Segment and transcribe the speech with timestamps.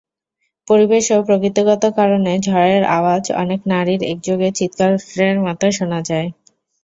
[0.67, 6.29] পরিবেশ ও প্রকৃতিগত কারণে ঝড়ের আওয়াজ অনেক নারীর একযোগে চিৎকারের মত শোনা যায়।